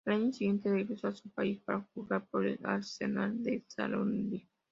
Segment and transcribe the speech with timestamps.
[0.03, 4.49] Al año siguiente regresó a su país para jugar por el Arsenal de Sarandí.